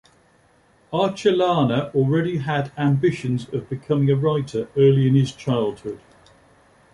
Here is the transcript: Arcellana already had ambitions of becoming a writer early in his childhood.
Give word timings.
Arcellana 0.91 1.93
already 1.93 2.37
had 2.37 2.71
ambitions 2.75 3.47
of 3.53 3.69
becoming 3.69 4.09
a 4.09 4.15
writer 4.15 4.67
early 4.75 5.07
in 5.07 5.13
his 5.13 5.31
childhood. 5.31 5.99